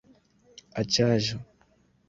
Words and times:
aĉaĵo 0.83 1.39